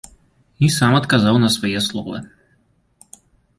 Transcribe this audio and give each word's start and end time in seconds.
І 0.67 0.69
сам 0.77 0.95
адказаў 1.01 1.35
на 1.45 1.49
свае 1.57 1.79
словы. 1.89 2.17